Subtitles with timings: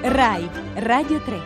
[0.00, 1.40] RAI Radio 3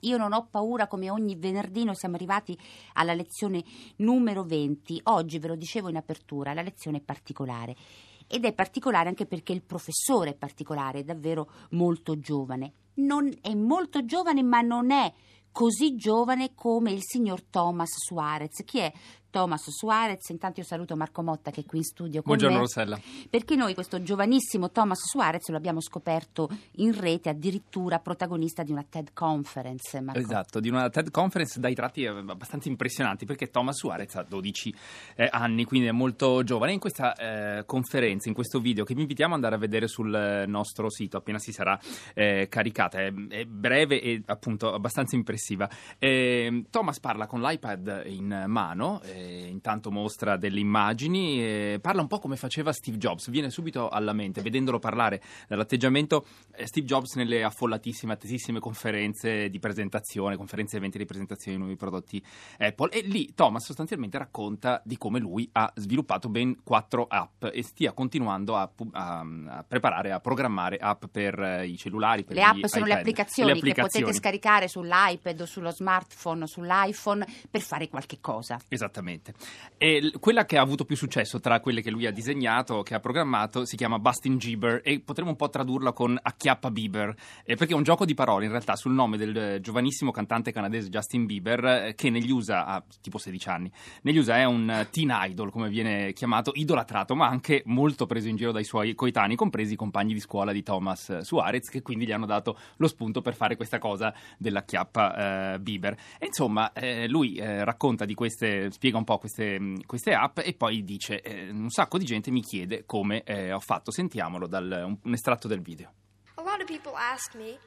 [0.00, 2.58] Io non ho paura come ogni venerdì, noi siamo arrivati
[2.94, 3.62] alla lezione
[3.96, 5.00] numero 20.
[5.04, 7.76] Oggi, ve lo dicevo in apertura, la lezione è particolare.
[8.26, 12.72] Ed è particolare anche perché il professore è particolare, è davvero molto giovane.
[12.94, 15.12] Non è molto giovane, ma non è
[15.52, 18.62] così giovane come il signor Thomas Suarez.
[18.64, 18.92] Chi è
[19.32, 20.28] Thomas Suarez.
[20.28, 22.60] Intanto io saluto Marco Motta che è qui in studio con Buongiorno me.
[22.60, 23.00] Rossella.
[23.28, 28.84] Perché noi questo giovanissimo Thomas Suarez lo abbiamo scoperto in rete addirittura protagonista di una
[28.88, 30.00] TED Conference.
[30.00, 30.20] Marco.
[30.20, 34.74] Esatto, di una TED Conference dai tratti abbastanza impressionanti perché Thomas Suarez ha 12
[35.16, 36.72] eh, anni, quindi è molto giovane.
[36.72, 40.44] In questa eh, conferenza, in questo video che vi invitiamo ad andare a vedere sul
[40.46, 41.78] nostro sito appena si sarà
[42.12, 45.68] eh, caricata, è, è, breve e appunto abbastanza impressiva.
[45.98, 52.00] Ehm, Thomas parla con l'iPad in mano eh, eh, intanto mostra delle immagini, eh, parla
[52.00, 56.86] un po' come faceva Steve Jobs, viene subito alla mente, vedendolo parlare dall'atteggiamento eh, Steve
[56.86, 62.22] Jobs nelle affollatissime, attesissime conferenze di presentazione, conferenze e eventi di presentazione di nuovi prodotti
[62.58, 67.62] Apple e lì Thomas sostanzialmente racconta di come lui ha sviluppato ben quattro app e
[67.62, 72.24] stia continuando a, a, a preparare, a programmare app per uh, i cellulari.
[72.24, 76.44] Per le app sono le applicazioni, le applicazioni, che potete scaricare sull'iPad o sullo smartphone
[76.44, 78.60] o sull'iPhone per fare qualche cosa.
[78.68, 79.34] Esattamente.
[79.78, 83.00] E quella che ha avuto più successo tra quelle che lui ha disegnato, che ha
[83.00, 87.72] programmato, si chiama Bustin Bieber e potremmo un po' tradurla con Acchiappa Bieber, eh, perché
[87.72, 91.26] è un gioco di parole in realtà sul nome del eh, giovanissimo cantante canadese Justin
[91.26, 93.70] Bieber, eh, che negli USA ha tipo 16 anni.
[94.02, 98.28] Negli USA è un eh, teen idol, come viene chiamato, idolatrato, ma anche molto preso
[98.28, 101.82] in giro dai suoi coetanei, compresi i compagni di scuola di Thomas eh, Suarez, che
[101.82, 105.96] quindi gli hanno dato lo spunto per fare questa cosa dell'acchiappa eh, Bieber.
[106.18, 106.72] E insomma,
[107.06, 111.70] lui racconta di queste, spiega un po' queste, queste app e poi dice eh, un
[111.70, 113.90] sacco di gente mi chiede come eh, ho fatto.
[113.90, 115.92] Sentiamolo dal un, un estratto del video.
[116.36, 117.58] A lot of people ask me,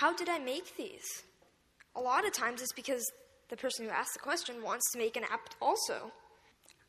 [0.00, 1.24] how did I make these?
[1.94, 3.04] A lot of times it's because
[3.48, 6.12] the person who asked the question wants to make an app also.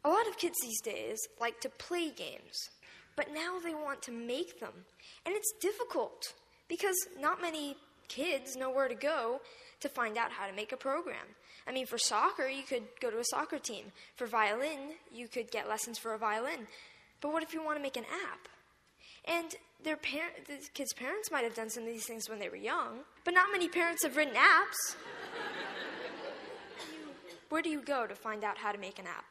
[0.03, 2.69] A lot of kids these days like to play games,
[3.15, 4.85] but now they want to make them.
[5.25, 6.33] And it's difficult
[6.67, 7.75] because not many
[8.07, 9.41] kids know where to go
[9.81, 11.25] to find out how to make a program.
[11.67, 13.85] I mean, for soccer, you could go to a soccer team.
[14.15, 16.67] For violin, you could get lessons for a violin.
[17.21, 18.47] But what if you want to make an app?
[19.25, 22.49] And their par- the kids' parents might have done some of these things when they
[22.49, 24.95] were young, but not many parents have written apps.
[27.49, 29.25] Where do you go to find out how to make an app?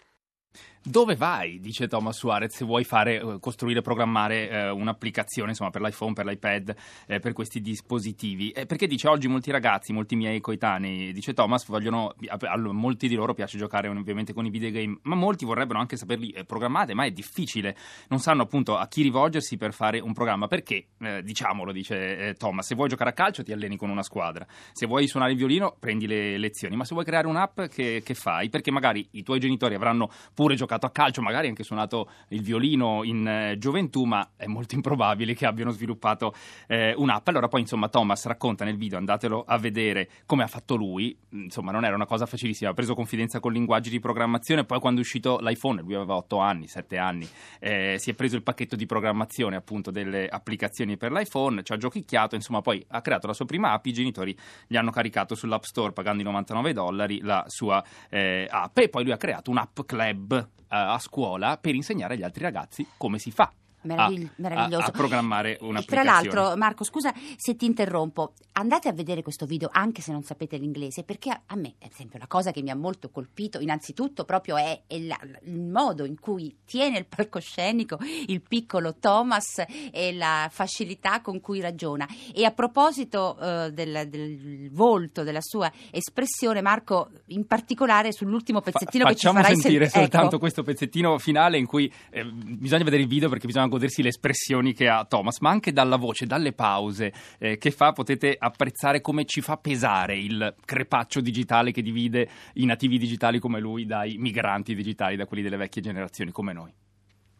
[0.86, 5.80] Dove vai, dice Thomas Suarez, se vuoi fare, eh, costruire, programmare eh, un'applicazione insomma, per
[5.80, 8.50] l'iPhone, per l'iPad, eh, per questi dispositivi?
[8.50, 13.14] Eh, perché dice oggi molti ragazzi, molti miei coetanei, dice Thomas, vogliono, a, molti di
[13.14, 17.06] loro piace giocare ovviamente con i videogame, ma molti vorrebbero anche saperli eh, programmare, ma
[17.06, 17.74] è difficile,
[18.08, 22.66] non sanno appunto a chi rivolgersi per fare un programma, perché, eh, diciamolo, dice Thomas,
[22.66, 25.76] se vuoi giocare a calcio ti alleni con una squadra, se vuoi suonare il violino
[25.80, 28.50] prendi le lezioni, ma se vuoi creare un'app che, che fai?
[28.50, 32.42] Perché magari i tuoi genitori avranno pure giocato giocato a calcio, magari anche suonato il
[32.42, 36.34] violino in eh, gioventù, ma è molto improbabile che abbiano sviluppato
[36.66, 37.28] eh, un'app.
[37.28, 41.72] Allora poi insomma Thomas racconta nel video, andatelo a vedere come ha fatto lui, insomma
[41.72, 45.02] non era una cosa facilissima, ha preso confidenza con linguaggi di programmazione, poi quando è
[45.02, 47.28] uscito l'iPhone, lui aveva 8 anni, 7 anni,
[47.60, 51.76] eh, si è preso il pacchetto di programmazione appunto delle applicazioni per l'iPhone, ci ha
[51.76, 54.36] giochicchiato, insomma poi ha creato la sua prima app, i genitori
[54.66, 59.04] gli hanno caricato sull'App Store pagando i 99 dollari la sua eh, app e poi
[59.04, 63.52] lui ha creato un'app club a scuola per insegnare agli altri ragazzi come si fa
[63.84, 64.84] Meravigli- meraviglioso.
[64.84, 65.84] A, a, programmare un'applicazione.
[65.84, 70.22] Tra l'altro, Marco, scusa se ti interrompo, andate a vedere questo video anche se non
[70.22, 73.60] sapete l'inglese, perché a, a me, ad esempio, la cosa che mi ha molto colpito,
[73.60, 79.62] innanzitutto, proprio è, è la, il modo in cui tiene il palcoscenico il piccolo Thomas
[79.92, 82.06] e la facilità con cui ragiona.
[82.34, 89.04] E a proposito uh, del, del, volto, della sua espressione, Marco, in particolare sull'ultimo pezzettino
[89.04, 90.38] Fa, che ci farai sentire sen- soltanto ecco.
[90.38, 94.72] questo pezzettino finale in cui eh, bisogna vedere il video perché bisogna godersi le espressioni
[94.72, 99.24] che ha Thomas, ma anche dalla voce, dalle pause eh, che fa, potete apprezzare come
[99.24, 104.74] ci fa pesare il crepaccio digitale che divide i nativi digitali come lui dai migranti
[104.74, 106.72] digitali, da quelli delle vecchie generazioni come noi.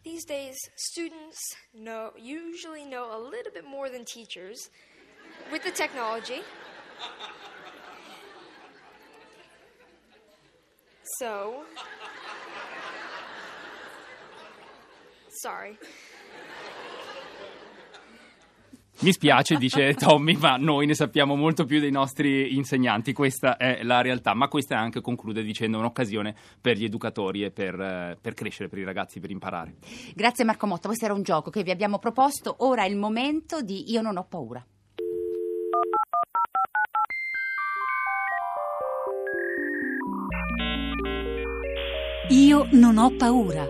[0.03, 1.39] These days, students
[1.71, 4.69] know, usually know a little bit more than teachers
[5.51, 6.41] with the technology.
[11.17, 11.63] So,
[15.29, 15.77] sorry.
[19.01, 23.83] Mi spiace, dice Tommy, ma noi ne sappiamo molto più dei nostri insegnanti, questa è
[23.83, 28.17] la realtà, ma questa è anche, conclude dicendo, un'occasione per gli educatori e per, eh,
[28.19, 29.75] per crescere, per i ragazzi, per imparare.
[30.13, 33.61] Grazie Marco Motto, questo era un gioco che vi abbiamo proposto, ora è il momento
[33.61, 34.65] di Io non ho paura.
[42.29, 43.67] Io non ho paura.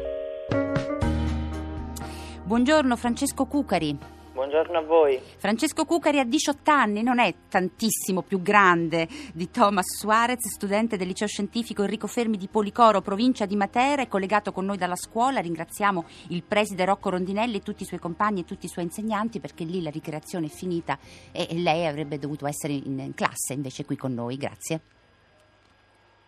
[2.45, 4.14] Buongiorno Francesco Cucari.
[4.35, 5.17] Buongiorno a voi.
[5.37, 11.07] Francesco Cucari ha 18 anni, non è tantissimo più grande di Thomas Suarez, studente del
[11.07, 15.39] liceo scientifico Enrico Fermi di Policoro, provincia di Matera, è collegato con noi dalla scuola.
[15.39, 19.39] Ringraziamo il preside Rocco Rondinelli e tutti i suoi compagni e tutti i suoi insegnanti
[19.39, 20.99] perché lì la ricreazione è finita
[21.31, 24.35] e lei avrebbe dovuto essere in classe invece qui con noi.
[24.35, 24.81] Grazie.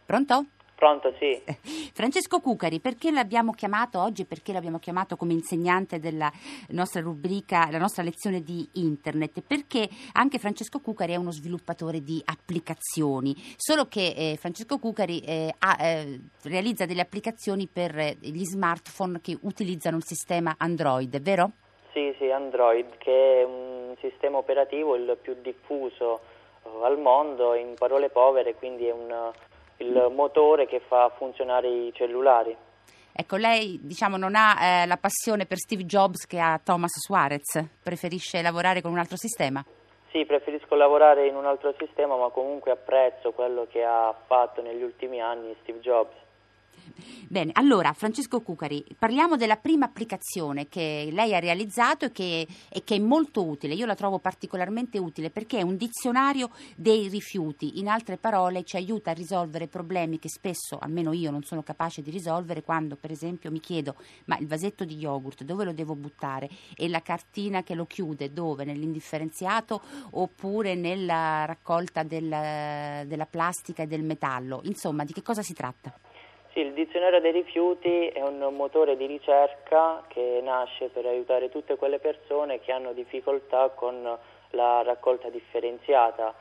[0.06, 0.46] Pronto?
[0.78, 1.42] Pronto, sì.
[1.92, 4.26] Francesco Cucari, perché l'abbiamo chiamato oggi?
[4.26, 6.32] Perché l'abbiamo chiamato come insegnante della
[6.70, 9.42] nostra rubrica, la nostra lezione di internet?
[9.42, 15.52] Perché anche Francesco Cucari è uno sviluppatore di applicazioni, solo che eh, Francesco Cucari eh,
[15.58, 21.54] ha, eh, realizza delle applicazioni per eh, gli smartphone che utilizzano il sistema Android, vero?
[21.92, 26.20] Sì, sì, Android, che è un sistema operativo il più diffuso
[26.64, 29.32] eh, al mondo, in parole povere, quindi è un
[29.78, 32.56] il motore che fa funzionare i cellulari.
[33.20, 37.66] Ecco, lei diciamo, non ha eh, la passione per Steve Jobs che ha Thomas Suarez,
[37.82, 39.64] preferisce lavorare con un altro sistema?
[40.12, 44.84] Sì, preferisco lavorare in un altro sistema, ma comunque apprezzo quello che ha fatto negli
[44.84, 46.16] ultimi anni Steve Jobs.
[47.28, 52.84] Bene, allora Francesco Cucari, parliamo della prima applicazione che lei ha realizzato e che, e
[52.84, 53.74] che, è molto utile.
[53.74, 57.80] Io la trovo particolarmente utile perché è un dizionario dei rifiuti.
[57.80, 62.02] In altre parole, ci aiuta a risolvere problemi che spesso, almeno io, non sono capace
[62.02, 63.96] di risolvere quando, per esempio, mi chiedo:
[64.26, 66.50] ma il vasetto di yogurt dove lo devo buttare?
[66.76, 68.64] E la cartina che lo chiude dove?
[68.64, 69.82] Nell'indifferenziato
[70.12, 72.28] oppure nella raccolta del,
[73.06, 74.62] della plastica e del metallo?
[74.64, 75.94] Insomma, di che cosa si tratta?
[76.58, 81.76] Sì, il dizionario dei rifiuti è un motore di ricerca che nasce per aiutare tutte
[81.76, 84.18] quelle persone che hanno difficoltà con
[84.50, 86.34] la raccolta differenziata.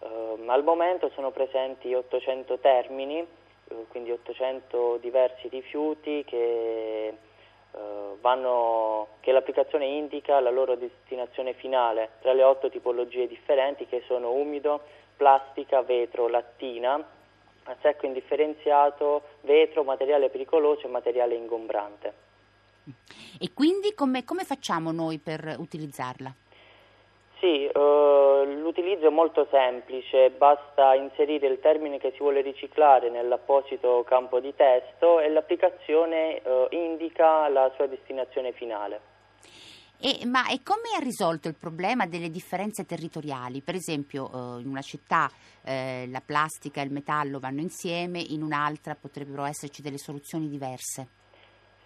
[0.00, 3.26] Uh, al momento sono presenti 800 termini,
[3.68, 7.14] uh, quindi 800 diversi rifiuti che,
[7.70, 14.02] uh, vanno, che l'applicazione indica la loro destinazione finale tra le otto tipologie differenti che
[14.06, 14.82] sono umido,
[15.16, 17.20] plastica, vetro, lattina
[17.64, 22.12] a secco indifferenziato, vetro, materiale pericoloso e materiale ingombrante.
[23.38, 26.34] E quindi come, come facciamo noi per utilizzarla?
[27.38, 34.04] Sì, eh, l'utilizzo è molto semplice, basta inserire il termine che si vuole riciclare nell'apposito
[34.06, 39.11] campo di testo e l'applicazione eh, indica la sua destinazione finale.
[40.04, 43.60] E, ma e come ha risolto il problema delle differenze territoriali?
[43.60, 45.30] Per esempio, eh, in una città
[45.64, 51.06] eh, la plastica e il metallo vanno insieme, in un'altra potrebbero esserci delle soluzioni diverse.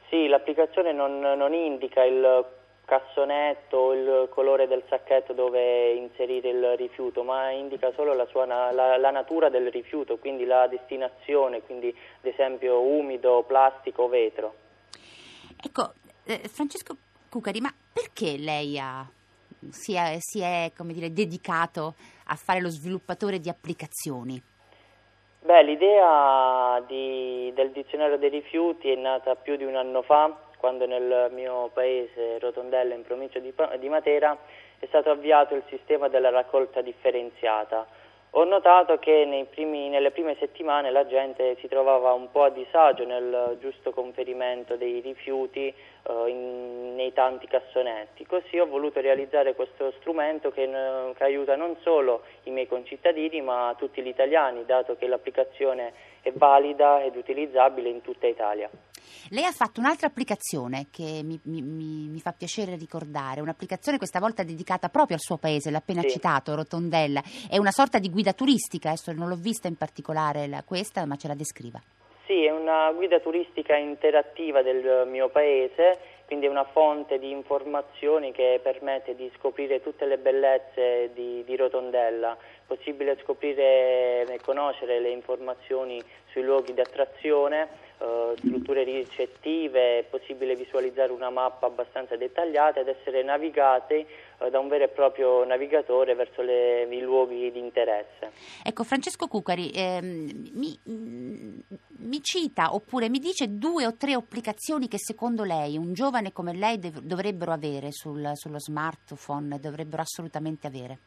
[0.09, 2.47] Sì, l'applicazione non, non indica il
[2.87, 8.97] cassonetto, il colore del sacchetto dove inserire il rifiuto, ma indica solo la, sua, la,
[8.97, 14.55] la, natura del rifiuto, quindi la destinazione, quindi ad esempio umido, plastico, vetro.
[15.63, 15.93] Ecco,
[16.25, 16.97] eh, Francesco
[17.37, 19.07] Cucari, ma perché lei ha,
[19.69, 21.95] si è, si è dire, dedicato
[22.29, 24.41] a fare lo sviluppatore di applicazioni?
[25.41, 30.87] Beh, l'idea di, del dizionario dei rifiuti è nata più di un anno fa, quando
[30.87, 34.35] nel mio paese, Rotondella, in provincia di, di Matera,
[34.79, 37.87] è stato avviato il sistema della raccolta differenziata
[38.39, 43.07] ho notato che primi, nelle prime settimane la gente si trovava un po' a disagio
[43.07, 48.27] nel giusto conferimento dei rifiuti eh, in, nei tanti cassonetti.
[48.27, 50.69] Così ho voluto realizzare questo strumento che,
[51.17, 56.31] che, aiuta non solo i miei concittadini ma tutti gli italiani, dato che l'applicazione è
[56.33, 58.69] valida ed utilizzabile in tutta Italia.
[59.31, 64.43] Lei ha fatto un'altra applicazione che mi, mi, mi, fa piacere ricordare, un'applicazione questa volta
[64.43, 66.11] dedicata proprio al suo paese, l'ha appena sì.
[66.11, 67.23] citato, Rotondella.
[67.49, 71.17] È una sorta di guida turistica, adesso non l'ho vista in particolare la, questa, ma
[71.17, 71.81] ce la descriva.
[72.27, 78.33] Sì, è una guida turistica interattiva del mio paese, quindi è una fonte di informazioni
[78.33, 82.37] che permette di scoprire tutte le bellezze di, di Rotondella.
[82.67, 87.69] Possibile scoprire e conoscere le informazioni sui luoghi di attrazione,
[87.99, 94.59] eh, strutture ricettive, è possibile visualizzare una mappa abbastanza dettagliata ed essere navigati eh, da
[94.59, 98.33] un vero e proprio navigatore verso le, i luoghi di interesse.
[98.63, 104.99] Ecco, Francesco Cucari, ehm, mi, mi cita oppure mi dice due o tre applicazioni che
[104.99, 110.99] secondo lei un giovane come lei dev- dovrebbero avere sul- sullo smartphone, dovrebbero assolutamente avere.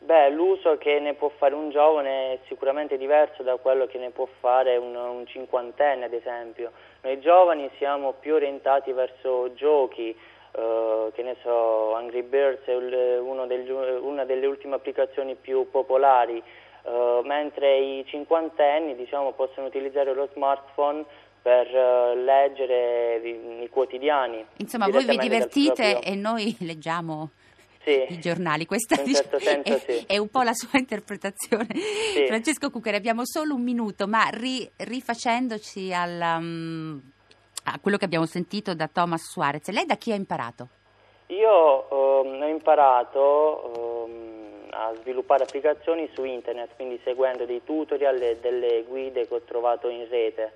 [0.00, 4.10] Beh, l'uso che ne può fare un giovane è sicuramente diverso da quello che ne
[4.10, 6.72] può fare un, un cinquantenne, ad esempio.
[7.02, 10.16] Noi giovani siamo più orientati verso giochi,
[10.52, 16.42] eh, che ne so, Angry Birds è degli- una delle ultime applicazioni più popolari,
[16.82, 21.04] eh, mentre i cinquantenni diciamo, possono utilizzare lo smartphone
[21.42, 24.46] per eh, leggere i, i quotidiani.
[24.58, 27.30] Insomma, voi vi divertite e noi leggiamo
[27.88, 28.12] Sì.
[28.12, 28.66] i giornali.
[28.66, 30.04] Questa In certo senso è, sì.
[30.06, 31.66] è un po' la sua interpretazione.
[32.26, 37.00] Francesco Cucchiari, abbiamo solo un minuto, ma ri- rifacendoci al, um,
[37.64, 40.68] a quello che abbiamo sentito da Thomas Suarez, lei da chi ha imparato?
[41.28, 48.38] Io ehm, ho imparato ehm, a sviluppare applicazioni su internet, quindi seguendo dei tutorial e
[48.40, 50.52] delle guide che ho trovato in rete.